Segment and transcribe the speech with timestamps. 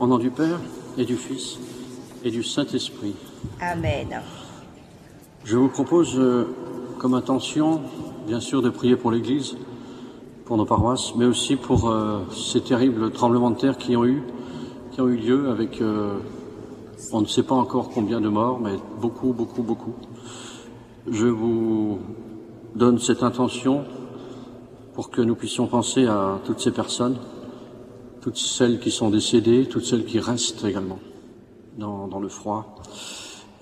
[0.00, 0.60] Au nom du Père
[0.96, 1.58] et du Fils
[2.22, 3.16] et du Saint-Esprit.
[3.60, 4.22] Amen.
[5.42, 6.44] Je vous propose euh,
[6.98, 7.80] comme intention,
[8.24, 9.56] bien sûr, de prier pour l'Église,
[10.44, 14.22] pour nos paroisses, mais aussi pour euh, ces terribles tremblements de terre qui ont eu,
[14.92, 16.18] qui ont eu lieu avec, euh,
[17.12, 19.94] on ne sait pas encore combien de morts, mais beaucoup, beaucoup, beaucoup.
[21.10, 21.98] Je vous
[22.76, 23.84] donne cette intention
[24.94, 27.16] pour que nous puissions penser à toutes ces personnes,
[28.28, 30.98] toutes celles qui sont décédées, toutes celles qui restent également
[31.78, 32.74] dans, le froid.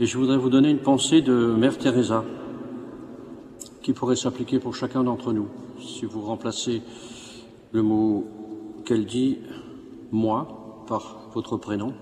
[0.00, 2.24] Et je voudrais vous donner une pensée de Mère Teresa
[3.80, 5.46] qui pourrait s'appliquer pour chacun d'entre nous.
[5.78, 6.82] Si vous remplacez
[7.70, 8.26] le mot
[8.84, 9.38] qu'elle dit,
[10.10, 11.92] moi, par votre prénom,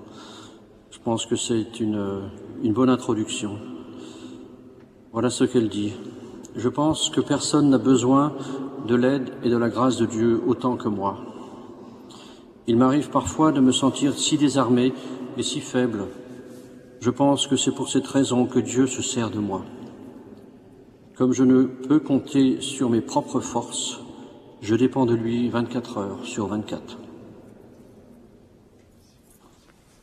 [0.91, 2.31] je pense que c'est une
[2.65, 3.59] bonne introduction.
[5.13, 5.93] Voilà ce qu'elle dit.
[6.57, 8.33] Je pense que personne n'a besoin
[8.89, 11.34] de l'aide et de la grâce de Dieu autant que moi.
[12.67, 14.93] Il m'arrive parfois de me sentir si désarmé
[15.37, 16.07] et si faible.
[17.01, 19.65] Je pense que c'est pour cette raison que Dieu se sert de moi.
[21.17, 24.01] Comme je ne peux compter sur mes propres forces,
[24.63, 26.99] je dépends de lui 24 heures sur 24.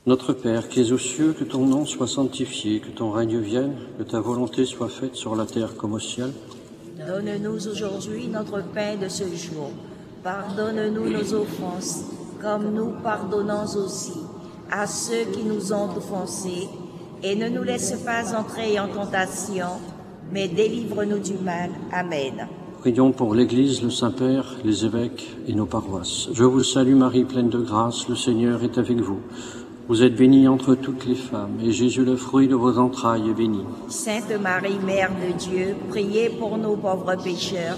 [0.05, 3.75] Notre Père qui es aux cieux, que ton nom soit sanctifié, que ton règne vienne,
[3.97, 6.31] que ta volonté soit faite sur la terre comme au ciel.
[7.07, 9.71] Donne-nous aujourd'hui notre pain de ce jour.
[10.23, 12.05] Pardonne-nous nos offenses,
[12.41, 14.19] comme nous pardonnons aussi
[14.71, 16.67] à ceux qui nous ont offensés.
[17.23, 19.67] Et ne nous laisse pas entrer en tentation,
[20.31, 21.69] mais délivre-nous du mal.
[21.91, 22.47] Amen.
[22.79, 26.29] Prions pour l'Église, le Saint-Père, les évêques et nos paroisses.
[26.33, 29.19] Je vous salue Marie, pleine de grâce, le Seigneur est avec vous.
[29.87, 33.33] Vous êtes bénie entre toutes les femmes, et Jésus, le fruit de vos entrailles, est
[33.35, 33.63] béni.
[33.87, 37.77] Sainte Marie, Mère de Dieu, priez pour nos pauvres pécheurs,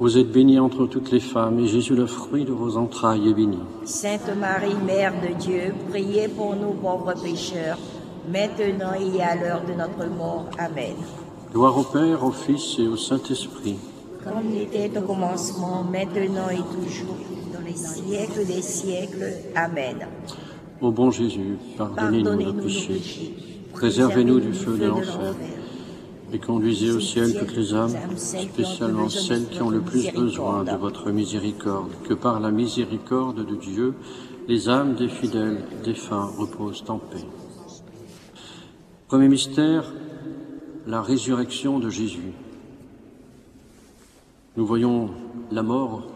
[0.00, 3.34] Vous êtes bénie entre toutes les femmes, et Jésus, le fruit de vos entrailles, est
[3.34, 3.58] béni.
[3.84, 7.76] Sainte Marie, Mère de Dieu, priez pour nos pauvres pécheurs,
[8.32, 10.46] maintenant et à l'heure de notre mort.
[10.58, 10.94] Amen.
[11.52, 13.76] Gloire au Père, au Fils et au Saint-Esprit.
[14.24, 17.18] Comme il était au commencement, maintenant et toujours,
[17.52, 19.34] dans les siècles des siècles.
[19.54, 20.06] Amen.
[20.80, 23.34] Ô bon Jésus, pardonnez-nous nos péchés,
[23.74, 25.34] préservez-nous du feu de l'enfer,
[26.32, 30.76] et conduisez au ciel toutes les âmes, spécialement celles qui ont le plus besoin de
[30.76, 33.94] votre miséricorde, que par la miséricorde de Dieu,
[34.48, 37.24] les âmes des fidèles défunts reposent en paix.
[39.08, 39.92] Premier mystère,
[40.86, 42.32] la résurrection de Jésus.
[44.56, 45.10] Nous voyons
[45.50, 46.06] la mort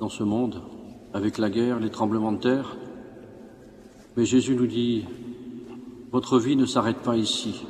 [0.00, 0.62] dans ce monde,
[1.14, 2.76] avec la guerre, les tremblements de terre,
[4.16, 5.04] mais Jésus nous dit,
[6.10, 7.64] votre vie ne s'arrête pas ici.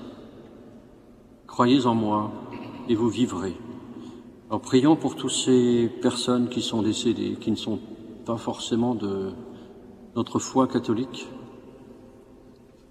[1.53, 2.33] Croyez en moi
[2.89, 3.55] et vous vivrez.
[4.49, 7.79] Alors prions pour toutes ces personnes qui sont décédées, qui ne sont
[8.25, 9.35] pas forcément de
[10.17, 11.29] notre foi catholique,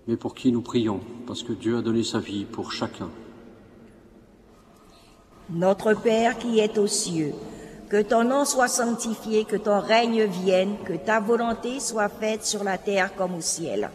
[0.08, 3.10] mais pour qui nous prions, parce que Dieu a donné sa vie pour chacun.
[5.50, 7.34] Notre Père qui es aux cieux,
[7.90, 12.64] que ton nom soit sanctifié, que ton règne vienne, que ta volonté soit faite sur
[12.64, 13.90] la terre comme au ciel.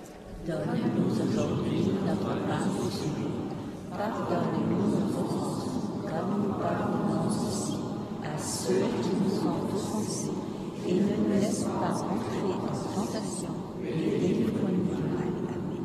[0.44, 3.12] Donne-nous aujourd'hui notre pain quotidien.
[3.96, 5.64] Pardonne-nous nos offenses,
[6.02, 7.78] comme nous pardonnons aussi
[8.22, 10.36] à ceux qui nous ont offensés.
[10.86, 15.32] Et ne nous laisse pas entrer en tentation, mais délivre-nous du mal.
[15.48, 15.84] Amen.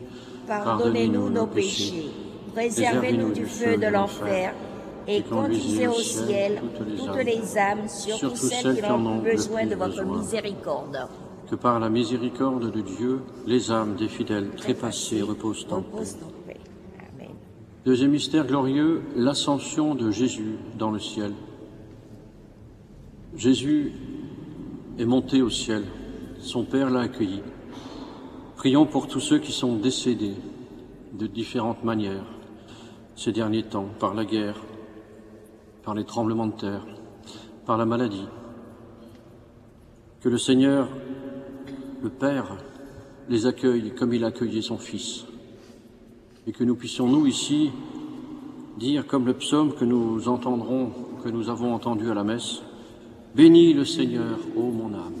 [0.51, 2.11] Pardonnez-nous nos péchés,
[2.53, 4.53] préservez-nous du feu de l'enfer
[5.07, 6.61] et conduisez au ciel
[6.97, 11.07] toutes les âmes, surtout celles qui ont besoin de votre miséricorde.
[11.49, 16.57] que par la miséricorde de Dieu, les âmes des fidèles trépassés reposent en paix.
[17.85, 21.31] Deuxième mystère glorieux, l'ascension de Jésus dans le ciel.
[23.37, 23.93] Jésus
[24.99, 25.83] est monté au ciel,
[26.39, 27.41] son Père l'a accueilli.
[28.61, 30.35] Prions pour tous ceux qui sont décédés
[31.13, 32.27] de différentes manières
[33.15, 34.61] ces derniers temps, par la guerre,
[35.83, 36.85] par les tremblements de terre,
[37.65, 38.27] par la maladie.
[40.19, 40.89] Que le Seigneur,
[42.03, 42.55] le Père,
[43.29, 45.25] les accueille comme il a accueilli son Fils
[46.45, 47.71] et que nous puissions, nous, ici,
[48.77, 50.91] dire comme le psaume que nous entendrons,
[51.23, 52.61] que nous avons entendu à la messe,
[53.33, 55.20] Bénis le Seigneur, ô mon âme.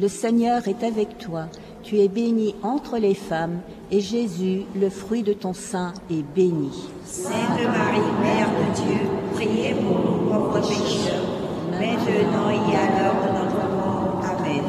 [0.00, 1.46] le Seigneur est avec toi.
[1.82, 3.60] Tu es bénie entre les femmes,
[3.90, 6.70] et Jésus, le fruit de ton sein, est béni.
[7.04, 9.00] Sainte Marie, Mère de Dieu,
[9.34, 11.24] priez pour nous pauvres pécheurs,
[11.70, 14.22] maintenant et à l'heure de notre mort.
[14.38, 14.64] Amen.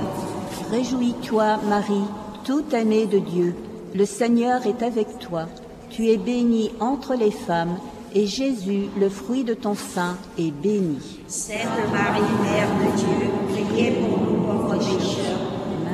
[0.71, 2.05] Réjouis-toi, Marie,
[2.43, 3.55] tout aimée de Dieu,
[3.93, 5.45] le Seigneur est avec toi.
[5.89, 7.77] Tu es bénie entre les femmes,
[8.13, 10.99] et Jésus, le fruit de ton sein, est béni.
[11.27, 14.44] Sainte Marie, Mère de Dieu, priez pour nous
[14.75, 15.39] pauvres pécheurs,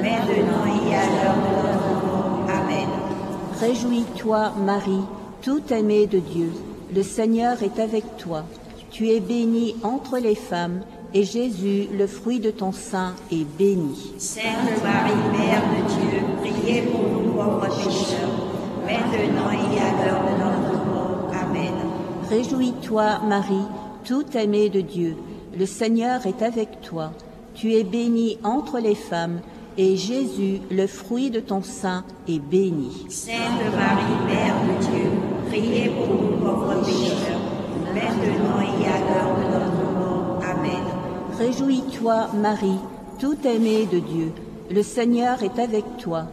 [0.02, 2.46] maintenant et à l'heure de notre mort.
[2.50, 2.88] Amen.
[3.60, 5.04] Réjouis-toi, Marie,
[5.42, 6.52] tout aimée de Dieu,
[6.94, 8.44] le Seigneur est avec toi.
[8.90, 10.82] Tu es bénie entre les femmes,
[11.14, 14.14] et Jésus, le fruit de ton sein, est béni.
[14.18, 14.44] Sainte
[14.84, 18.30] Marie, Mère de Dieu, priez pour nous pauvres pécheurs,
[18.86, 21.32] maintenant et à l'heure de notre mort.
[21.34, 21.74] Amen.
[22.30, 23.66] Réjouis-toi, Marie,
[24.06, 25.16] tout aimée de Dieu,
[25.58, 27.12] le Seigneur est avec toi.
[27.62, 29.40] Tu es bénie entre les femmes,
[29.78, 33.06] et Jésus, le fruit de ton sein, est béni.
[33.08, 33.36] Sainte
[33.78, 35.12] Marie, Mère de Dieu,
[35.48, 37.40] priez pour nous pauvres pécheurs,
[37.94, 40.40] maintenant et à l'heure de notre mort.
[40.44, 40.82] Amen.
[41.38, 42.80] Réjouis-toi, Marie,
[43.20, 44.32] tout aimée de Dieu,
[44.72, 46.24] le Seigneur est avec toi.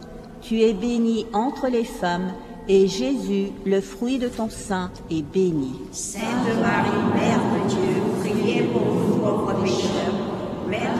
[0.41, 2.31] Tu es bénie entre les femmes,
[2.67, 5.73] et Jésus, le fruit de ton sein, est béni.
[5.91, 6.23] Sainte
[6.59, 10.15] Marie, Mère de Dieu, priez pour nous pauvres pécheurs,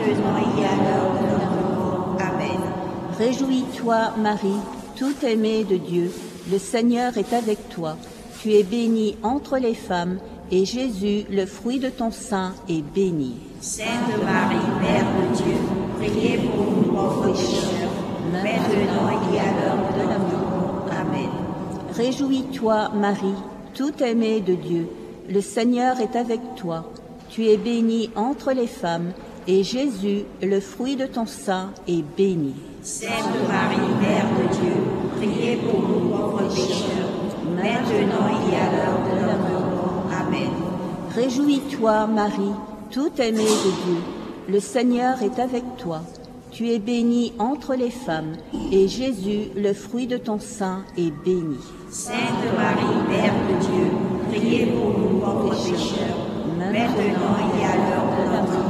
[0.09, 2.17] maintenant et à l'heure de notre mort.
[2.19, 2.59] Amen.
[3.17, 4.61] Réjouis-toi, Marie,
[4.95, 6.11] tout aimée de Dieu,
[6.51, 7.95] le Seigneur est avec toi.
[8.41, 10.19] Tu es bénie entre les femmes,
[10.51, 13.35] et Jésus, le fruit de ton sein, est béni.
[13.61, 13.87] Sainte
[14.23, 15.57] Marie, Mère de Dieu,
[15.99, 17.89] priez pour nous pauvres pécheurs,
[18.31, 20.85] maintenant et à l'heure de la mort.
[20.91, 21.29] Amen.
[21.95, 23.35] Réjouis-toi, Marie,
[23.75, 24.87] tout aimée de Dieu.
[25.29, 26.85] Le Seigneur est avec toi.
[27.29, 29.11] Tu es bénie entre les femmes,
[29.49, 32.53] et Jésus, le fruit de ton sein, est béni.
[32.83, 33.09] Sainte
[33.47, 34.75] Marie, Mère de Dieu,
[35.17, 37.09] priez pour nous pauvres pécheurs,
[37.55, 40.03] maintenant et à l'heure de la mort.
[40.21, 40.51] Amen.
[41.15, 42.53] Réjouis-toi, Marie,
[42.91, 43.97] tout aimée de Dieu.
[44.49, 46.01] Le Seigneur est avec toi.
[46.51, 48.33] Tu es bénie entre les femmes,
[48.71, 51.57] et Jésus, le fruit de ton sein, est béni.
[51.89, 52.13] Sainte
[52.55, 53.87] Marie, Mère de Dieu,
[54.31, 56.17] priez pour nous pauvres pécheurs,
[56.55, 58.68] maintenant et à l'heure de notre mort.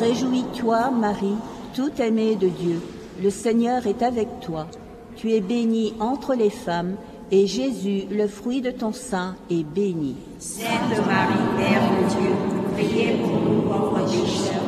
[0.00, 1.34] Réjouis-toi, Marie,
[1.74, 2.80] tout aimée de Dieu.
[3.20, 4.68] Le Seigneur est avec toi.
[5.16, 6.94] Tu es bénie entre les femmes,
[7.32, 10.14] et Jésus, le fruit de ton sein, est béni.
[10.38, 12.30] Sainte Marie, Mère de Dieu,
[12.76, 14.62] priez pour nous pauvres pécheurs,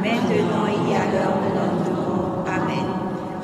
[0.00, 2.44] maintenant et à l'heure de notre mort.
[2.48, 2.86] Amen.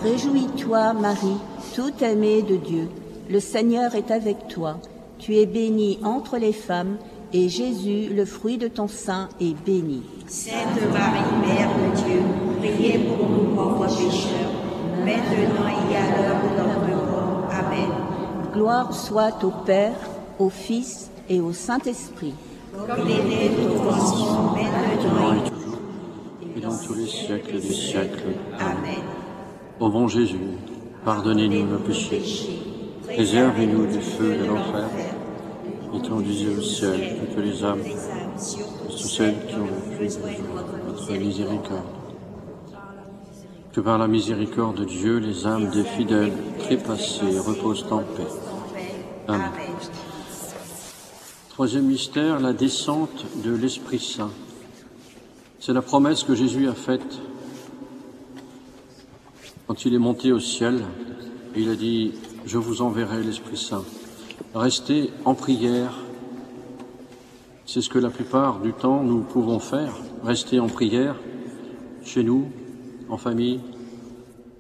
[0.03, 1.39] Réjouis-toi, Marie,
[1.77, 2.89] tout aimée de Dieu.
[3.31, 4.81] Le Seigneur est avec toi.
[5.19, 6.97] Tu es bénie entre les femmes,
[7.33, 10.03] et Jésus, le fruit de ton sein, est béni.
[10.27, 12.23] Sainte Marie, Mère de Dieu,
[12.59, 14.53] priez pour nous pauvres pécheurs,
[15.05, 17.49] maintenant et à l'heure de notre mort.
[17.51, 17.91] Amen.
[18.53, 19.97] Gloire soit au Père,
[20.39, 22.35] au Fils et au Saint-Esprit.
[22.75, 25.79] Comme il est au commencement, maintenant Maintenant et toujours,
[26.57, 28.35] et dans tous les siècles des siècles.
[28.59, 29.03] Amen.
[29.81, 30.39] Ô bon Jésus,
[31.05, 32.23] pardonnez-nous nos péchés,
[33.07, 34.89] préservez-nous du feu de l'enfer,
[35.95, 37.83] étendusez au ciel toutes les âmes,
[38.89, 41.83] toutes celles qui ont de votre miséricorde.
[43.73, 48.27] Que par la miséricorde de Dieu, les âmes des fidèles trépassés reposent en paix.
[49.29, 49.51] Amen.
[51.51, 54.31] Troisième mystère, la descente de l'Esprit Saint.
[55.61, 57.21] C'est la promesse que Jésus a faite
[59.67, 60.85] quand il est monté au ciel.
[61.57, 62.13] Il a dit,
[62.47, 63.85] je vous enverrai l'Esprit Saint.
[64.55, 65.95] Restez en prière.
[67.67, 69.95] C'est ce que la plupart du temps nous pouvons faire.
[70.25, 71.17] Rester en prière
[72.03, 72.47] chez nous,
[73.09, 73.61] en famille,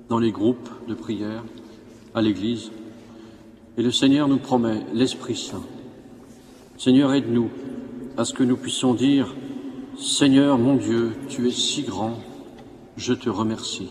[0.09, 1.43] dans les groupes de prière,
[2.15, 2.71] à l'église.
[3.77, 5.65] Et le Seigneur nous promet l'Esprit Saint.
[6.77, 7.51] Seigneur, aide-nous
[8.17, 9.35] à ce que nous puissions dire,
[9.97, 12.19] Seigneur mon Dieu, tu es si grand,
[12.97, 13.91] je te remercie.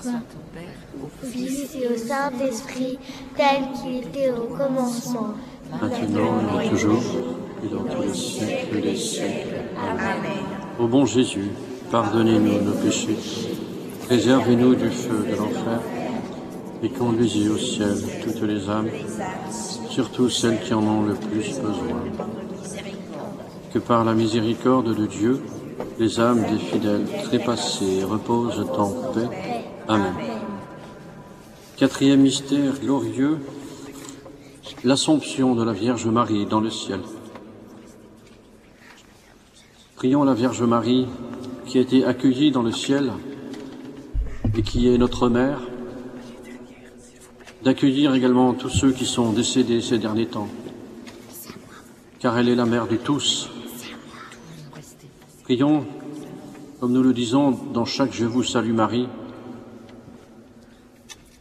[0.00, 0.02] Amen.
[0.02, 2.98] Gloire soit au Père, au Au Fils et au Saint-Esprit,
[3.36, 5.34] tel qu'il était au commencement.
[5.70, 7.02] maintenant et toujours,
[7.64, 9.56] et dans tous les siècles des siècles.
[9.76, 10.32] Amen.
[10.78, 11.50] Ô bon Jésus,
[11.90, 13.16] pardonnez-nous nos péchés,
[14.06, 15.80] préservez-nous du feu de l'enfer,
[16.82, 18.88] et conduisez au ciel toutes les âmes,
[19.90, 22.04] surtout celles qui en ont le plus besoin.
[23.72, 25.42] Que par la miséricorde de Dieu,
[25.98, 29.57] les âmes des fidèles trépassés reposent en paix.
[29.90, 30.12] Amen.
[31.78, 33.38] Quatrième mystère glorieux,
[34.84, 37.00] l'Assomption de la Vierge Marie dans le ciel.
[39.96, 41.06] Prions la Vierge Marie
[41.64, 43.14] qui a été accueillie dans le ciel
[44.54, 45.62] et qui est notre mère,
[47.64, 50.48] d'accueillir également tous ceux qui sont décédés ces derniers temps,
[52.18, 53.48] car elle est la mère de tous.
[55.44, 55.86] Prions,
[56.78, 59.08] comme nous le disons dans chaque Je vous salue Marie,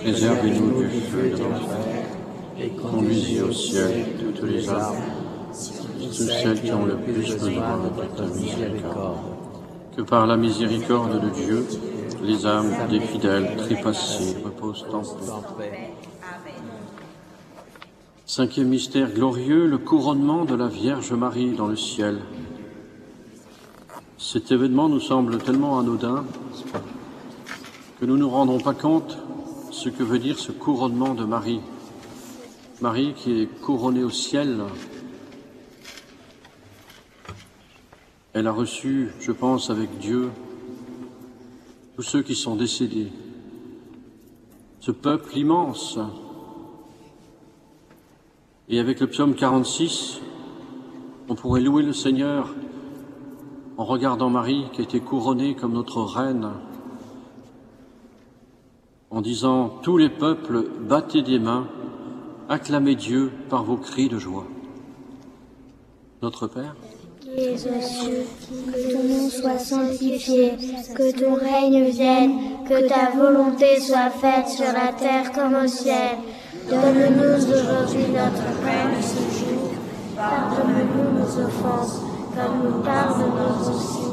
[0.00, 2.06] préservez-nous du feu de l'enfer,
[2.58, 4.96] et conduisez au ciel toutes les âmes,
[5.52, 9.18] surtout celles qui ont le plus besoin de ta miséricorde.
[9.96, 11.66] Que par la miséricorde de Dieu,
[12.22, 15.02] les âmes des fidèles trépassés reposent en
[15.58, 15.94] paix.
[18.26, 22.20] Cinquième mystère glorieux, le couronnement de la Vierge Marie dans le ciel.
[24.18, 26.24] Cet événement nous semble tellement anodin
[27.98, 29.18] que nous ne nous rendons pas compte
[29.80, 31.62] ce que veut dire ce couronnement de Marie.
[32.82, 34.60] Marie qui est couronnée au ciel,
[38.34, 40.32] elle a reçu, je pense, avec Dieu,
[41.96, 43.10] tous ceux qui sont décédés.
[44.80, 45.98] Ce peuple immense.
[48.68, 50.20] Et avec le psaume 46,
[51.30, 52.54] on pourrait louer le Seigneur
[53.78, 56.50] en regardant Marie qui a été couronnée comme notre reine,
[59.10, 61.66] en disant Tous les peuples, battez des mains,
[62.48, 64.46] acclamez Dieu par vos cris de joie.
[66.22, 66.76] Notre Père,
[67.20, 68.26] qui aux cieux,
[68.72, 70.52] que ton nom soit sanctifié,
[70.94, 72.32] que ton règne vienne,
[72.68, 76.18] que ta volonté soit faite sur la terre comme au ciel.
[76.68, 79.70] Donne-nous aujourd'hui notre pain de ce jour.
[80.16, 82.00] Pardonne-nous nos offenses,
[82.34, 84.10] comme nous pardonnons aussi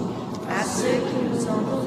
[0.49, 1.87] à ceux qui nous ont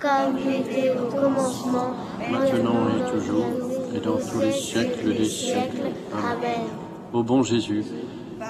[0.00, 1.90] comme il était au commencement,
[2.30, 3.46] maintenant et toujours,
[3.94, 5.92] et dans tous les siècles des siècles.
[6.14, 6.68] Amen.
[7.12, 7.84] Ô bon Jésus,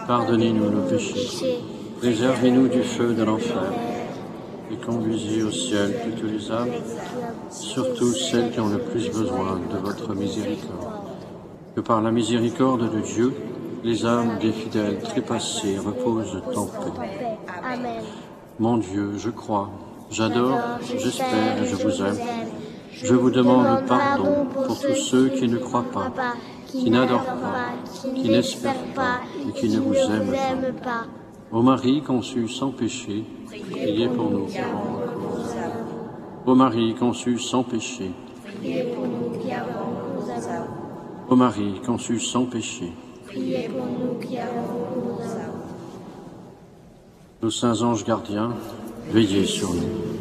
[0.06, 1.58] pardonnez-nous nos péchés,
[1.98, 3.72] préservez-nous du feu de l'enfer,
[4.70, 6.68] et conduisez au ciel toutes les âmes,
[7.50, 11.02] surtout celles qui ont le plus besoin de votre miséricorde.
[11.74, 13.34] Que par la miséricorde de Dieu,
[13.82, 16.92] les âmes des fidèles trépassés reposent en paix.
[17.64, 18.02] Amen.
[18.60, 19.70] Mon Dieu, je crois,
[20.10, 20.58] j'adore,
[20.98, 22.18] j'espère et je vous aime.
[22.92, 26.12] Je vous demande pardon pour tous ceux qui ne croient pas,
[26.66, 27.72] qui n'adorent pas,
[28.14, 31.06] qui n'espèrent pas et qui ne vous aiment pas.
[31.52, 34.46] Ô Marie conçue sans péché, priez pour nous.
[36.46, 38.10] Ô Marie conçue sans péché,
[41.28, 42.92] Ô Marie conçue sans péché,
[43.26, 44.80] Priez pour nous qui avons
[47.42, 48.50] nos saints anges gardiens,
[49.12, 50.19] veillez sur nous.